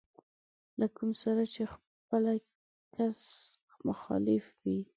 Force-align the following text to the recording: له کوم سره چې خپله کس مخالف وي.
له 0.79 0.87
کوم 0.95 1.11
سره 1.23 1.43
چې 1.53 1.61
خپله 1.73 2.33
کس 2.95 3.19
مخالف 3.87 4.45
وي. 4.63 4.79